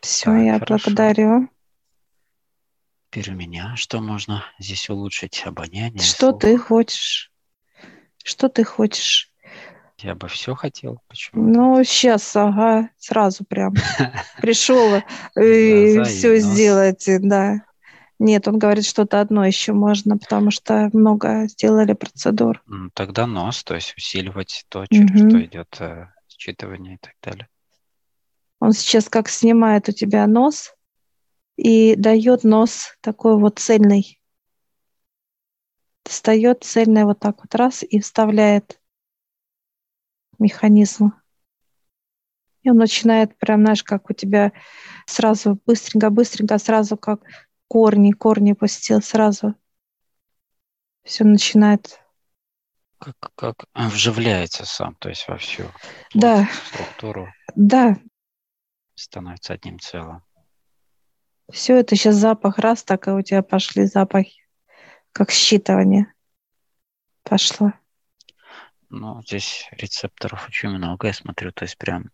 Все, 0.00 0.26
так, 0.26 0.44
я 0.44 0.58
хорошо. 0.60 0.84
благодарю. 0.84 1.48
Теперь 3.10 3.32
у 3.32 3.36
меня 3.36 3.74
что 3.74 4.00
можно 4.00 4.44
здесь 4.60 4.88
улучшить? 4.88 5.42
Обоняние? 5.44 6.00
Что 6.00 6.30
слух? 6.30 6.42
ты 6.42 6.58
хочешь? 6.58 7.32
Что 8.22 8.48
ты 8.48 8.62
хочешь? 8.62 9.32
Я 10.00 10.14
бы 10.14 10.28
все 10.28 10.54
хотел. 10.54 11.00
Почему? 11.08 11.42
Ну, 11.42 11.84
сейчас, 11.84 12.36
ага, 12.36 12.90
сразу 12.98 13.44
прям 13.44 13.74
пришел 14.40 15.02
и 15.36 16.02
все 16.04 16.38
сделать, 16.38 17.04
да. 17.20 17.62
Нет, 18.20 18.48
он 18.48 18.58
говорит, 18.58 18.84
что-то 18.84 19.20
одно 19.20 19.44
еще 19.44 19.72
можно, 19.72 20.18
потому 20.18 20.50
что 20.50 20.90
много 20.92 21.46
сделали 21.48 21.92
процедур. 21.92 22.62
Тогда 22.94 23.26
нос, 23.26 23.62
то 23.62 23.74
есть 23.74 23.94
усиливать 23.96 24.64
то, 24.68 24.86
через 24.86 25.20
угу. 25.20 25.30
что 25.30 25.44
идет 25.44 25.76
э, 25.80 26.08
считывание 26.28 26.94
и 26.94 26.98
так 26.98 27.14
далее. 27.22 27.48
Он 28.60 28.72
сейчас 28.72 29.08
как 29.08 29.28
снимает 29.28 29.88
у 29.88 29.92
тебя 29.92 30.26
нос 30.26 30.74
и 31.56 31.94
дает 31.94 32.42
нос 32.42 32.96
такой 33.00 33.38
вот 33.38 33.60
цельный. 33.60 34.20
Достает 36.04 36.64
цельный 36.64 37.04
вот 37.04 37.20
так 37.20 37.38
вот 37.38 37.54
раз 37.54 37.84
и 37.88 38.00
вставляет 38.00 38.80
механизм. 40.38 41.12
И 42.62 42.70
он 42.70 42.76
начинает 42.76 43.36
прям, 43.38 43.62
знаешь, 43.62 43.82
как 43.82 44.10
у 44.10 44.12
тебя 44.12 44.52
сразу 45.06 45.60
быстренько-быстренько, 45.66 46.58
сразу 46.58 46.96
как 46.96 47.22
корни, 47.68 48.12
корни 48.12 48.52
пустил 48.52 49.00
сразу. 49.00 49.54
Все 51.04 51.24
начинает. 51.24 52.00
Как, 52.98 53.16
как 53.36 53.64
вживляется 53.74 54.66
сам, 54.66 54.96
то 54.96 55.08
есть 55.08 55.28
во 55.28 55.38
всю 55.38 55.64
да. 56.14 56.48
структуру. 56.66 57.32
Да. 57.54 57.96
Становится 58.94 59.54
одним 59.54 59.78
целым. 59.78 60.22
Все 61.50 61.76
это 61.76 61.96
сейчас 61.96 62.16
запах 62.16 62.58
раз, 62.58 62.82
так 62.82 63.06
и 63.06 63.10
у 63.12 63.22
тебя 63.22 63.42
пошли 63.42 63.86
запахи, 63.86 64.42
как 65.12 65.30
считывание 65.30 66.06
пошло. 67.22 67.72
Ну, 68.90 69.22
здесь 69.26 69.68
рецепторов 69.72 70.46
очень 70.48 70.70
много, 70.70 71.08
я 71.08 71.12
смотрю, 71.12 71.52
то 71.52 71.64
есть 71.64 71.76
прям... 71.76 72.10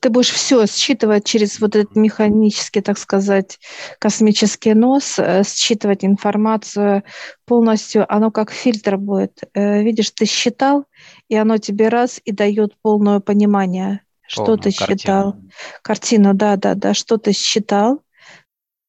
Ты 0.00 0.10
будешь 0.10 0.30
все 0.30 0.66
считывать 0.66 1.24
через 1.24 1.60
вот 1.60 1.76
этот 1.76 1.94
механический, 1.94 2.80
так 2.80 2.98
сказать, 2.98 3.60
космический 4.00 4.74
нос, 4.74 5.18
э, 5.18 5.44
считывать 5.44 6.04
информацию 6.04 7.04
полностью, 7.46 8.12
оно 8.12 8.32
как 8.32 8.50
фильтр 8.50 8.96
будет. 8.96 9.38
Э, 9.54 9.82
видишь, 9.82 10.10
ты 10.10 10.24
считал, 10.26 10.86
и 11.28 11.36
оно 11.36 11.58
тебе 11.58 11.88
раз 11.88 12.20
и 12.24 12.32
дает 12.32 12.76
полное 12.82 13.20
понимание, 13.20 14.00
Полную 14.34 14.56
что 14.58 14.70
ты 14.70 14.76
картину. 14.76 14.98
считал. 14.98 15.36
Картину, 15.82 16.34
да, 16.34 16.56
да, 16.56 16.74
да, 16.74 16.92
что 16.92 17.16
ты 17.16 17.32
считал. 17.32 18.02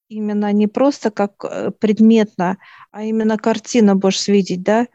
Именно 0.10 0.52
не 0.54 0.68
просто 0.68 1.12
как 1.12 1.34
э, 1.44 1.72
предметно, 1.72 2.58
а 2.92 3.04
именно 3.04 3.38
картину 3.38 3.96
будешь 3.96 4.28
видеть, 4.28 4.64
да, 4.64 4.88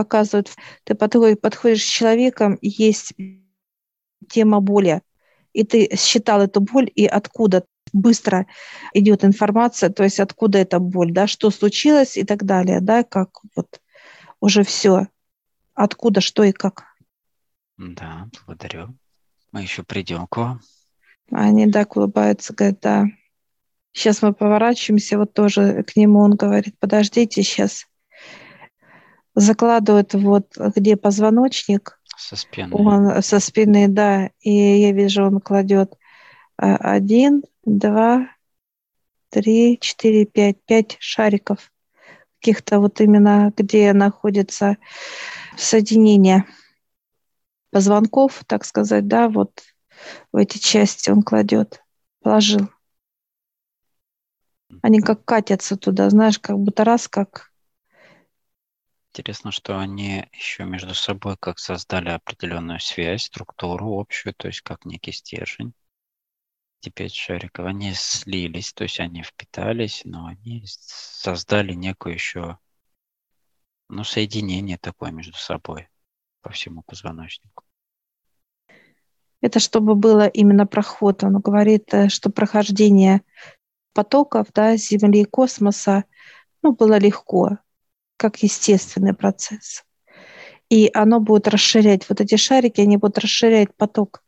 показывают, 0.00 0.50
ты 0.84 0.94
подходишь 0.94 1.84
с 1.84 1.96
человеком, 1.98 2.58
есть 2.62 3.12
тема 4.30 4.60
боли, 4.60 5.02
и 5.52 5.64
ты 5.64 5.94
считал 5.96 6.40
эту 6.40 6.60
боль, 6.60 6.90
и 6.94 7.04
откуда 7.04 7.64
быстро 7.92 8.46
идет 8.94 9.24
информация, 9.24 9.90
то 9.90 10.04
есть 10.04 10.20
откуда 10.20 10.58
эта 10.58 10.78
боль, 10.78 11.12
да, 11.12 11.26
что 11.26 11.50
случилось 11.50 12.16
и 12.16 12.24
так 12.24 12.44
далее, 12.44 12.80
да, 12.80 13.02
как 13.04 13.40
вот 13.54 13.80
уже 14.40 14.62
все, 14.62 15.08
откуда, 15.74 16.20
что 16.20 16.44
и 16.44 16.52
как. 16.52 16.84
Да, 17.76 18.28
благодарю. 18.46 18.94
Мы 19.52 19.62
еще 19.62 19.82
придем 19.82 20.26
к 20.26 20.36
вам. 20.36 20.60
Они 21.30 21.70
так 21.70 21.96
улыбаются, 21.96 22.54
говорят, 22.54 22.80
да. 22.80 23.06
Сейчас 23.92 24.22
мы 24.22 24.32
поворачиваемся, 24.32 25.18
вот 25.18 25.34
тоже 25.34 25.82
к 25.82 25.96
нему 25.96 26.20
он 26.20 26.36
говорит, 26.36 26.78
подождите 26.78 27.42
сейчас. 27.42 27.86
Закладывают 29.40 30.14
вот 30.14 30.56
где 30.56 30.96
позвоночник. 30.96 31.98
Со 32.16 32.36
спины. 32.36 32.74
Он, 32.74 33.22
со 33.22 33.40
спины, 33.40 33.88
да. 33.88 34.30
И 34.40 34.50
я 34.52 34.92
вижу, 34.92 35.24
он 35.24 35.40
кладет 35.40 35.94
а, 36.56 36.76
один, 36.76 37.42
два, 37.64 38.28
три, 39.30 39.78
четыре, 39.80 40.26
пять, 40.26 40.62
пять 40.64 40.96
шариков 41.00 41.72
каких-то 42.40 42.80
вот 42.80 43.00
именно, 43.00 43.52
где 43.56 43.92
находится 43.92 44.78
соединение 45.56 46.46
позвонков, 47.70 48.42
так 48.46 48.64
сказать, 48.64 49.06
да, 49.06 49.28
вот 49.28 49.62
в 50.32 50.36
эти 50.36 50.58
части 50.58 51.10
он 51.10 51.22
кладет, 51.22 51.82
положил. 52.22 52.68
Они 54.82 55.00
как 55.00 55.24
катятся 55.24 55.76
туда, 55.76 56.08
знаешь, 56.10 56.38
как 56.38 56.58
будто 56.58 56.84
раз 56.84 57.08
как... 57.08 57.49
Интересно, 59.12 59.50
что 59.50 59.76
они 59.76 60.28
еще 60.32 60.64
между 60.64 60.94
собой 60.94 61.36
как 61.36 61.58
создали 61.58 62.10
определенную 62.10 62.78
связь, 62.78 63.24
структуру 63.24 63.98
общую, 63.98 64.34
то 64.34 64.46
есть 64.46 64.60
как 64.60 64.84
некий 64.84 65.10
стержень. 65.10 65.72
Пять 66.94 67.14
шариков, 67.14 67.66
они 67.66 67.92
слились, 67.92 68.72
то 68.72 68.84
есть 68.84 69.00
они 69.00 69.24
впитались, 69.24 70.02
но 70.04 70.26
они 70.26 70.64
создали 70.64 71.74
некую 71.74 72.14
еще, 72.14 72.58
ну, 73.88 74.04
соединение 74.04 74.78
такое 74.78 75.10
между 75.10 75.36
собой 75.36 75.88
по 76.40 76.50
всему 76.50 76.82
позвоночнику. 76.82 77.64
Это 79.40 79.58
чтобы 79.58 79.96
было 79.96 80.28
именно 80.28 80.66
проход. 80.66 81.24
Он 81.24 81.40
говорит, 81.40 81.92
э, 81.92 82.08
что 82.10 82.30
прохождение 82.30 83.22
потоков 83.92 84.46
да, 84.54 84.76
Земли 84.76 85.22
и 85.22 85.24
космоса 85.24 86.04
ну, 86.62 86.72
было 86.72 86.96
легко, 86.98 87.58
как 88.20 88.42
естественный 88.42 89.14
процесс. 89.14 89.82
И 90.68 90.90
оно 90.92 91.20
будет 91.20 91.48
расширять, 91.48 92.06
вот 92.10 92.20
эти 92.20 92.36
шарики, 92.36 92.82
они 92.82 92.98
будут 92.98 93.16
расширять 93.16 93.74
поток, 93.74 94.22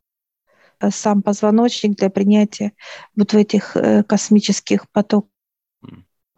э, 0.80 0.90
сам 0.90 1.20
позвоночник 1.22 1.98
для 1.98 2.08
принятия 2.08 2.72
вот 3.14 3.34
в 3.34 3.36
этих 3.36 3.76
э, 3.76 4.02
космических 4.02 4.88
потоков. 4.90 5.28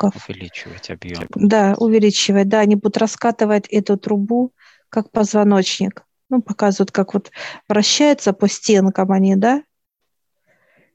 Увеличивать 0.00 0.90
объем. 0.90 1.28
Да, 1.36 1.76
увеличивать, 1.78 2.48
да, 2.48 2.58
они 2.58 2.74
будут 2.74 2.96
раскатывать 2.96 3.68
эту 3.68 3.96
трубу, 3.96 4.52
как 4.88 5.12
позвоночник 5.12 6.04
ну, 6.28 6.42
показывают, 6.42 6.90
как 6.90 7.14
вот 7.14 7.30
вращаются 7.68 8.32
по 8.32 8.48
стенкам 8.48 9.12
они, 9.12 9.36
да, 9.36 9.62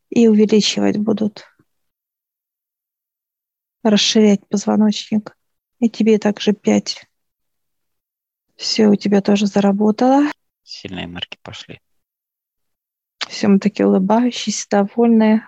и 0.10 0.28
увеличивать 0.28 0.98
будут, 0.98 1.46
расширять 3.82 4.46
позвоночник. 4.50 5.39
И 5.80 5.90
тебе 5.90 6.18
также 6.18 6.54
5. 6.54 7.06
Все, 8.56 8.88
у 8.88 8.96
тебя 8.96 9.22
тоже 9.22 9.48
заработало. 9.48 10.24
Сильные 10.64 11.06
энергии 11.06 11.40
пошли. 11.42 11.80
Все, 13.28 13.48
мы 13.48 13.60
такие 13.60 13.88
улыбающиеся, 13.88 14.68
довольные. 14.70 15.46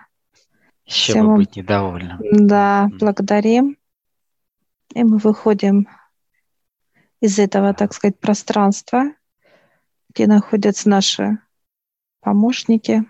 Еще 0.84 1.14
бы 1.14 1.22
мы... 1.22 1.36
быть 1.36 1.56
недовольным. 1.56 2.18
Да, 2.32 2.88
mm-hmm. 2.88 2.98
благодарим. 2.98 3.76
И 4.94 5.04
мы 5.04 5.18
выходим 5.18 5.88
из 7.20 7.38
этого, 7.38 7.74
так 7.74 7.92
сказать, 7.92 8.18
пространства 8.18 9.12
где 10.14 10.26
находятся 10.26 10.88
наши 10.88 11.38
помощники. 12.20 13.04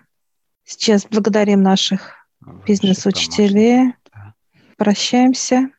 Сейчас 0.63 1.05
благодарим 1.05 1.61
наших 1.61 2.27
бизнес-учителей, 2.65 3.93
прощаемся 4.77 5.69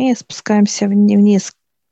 и 0.00 0.14
спускаемся 0.14 0.86
вниз 0.88 1.52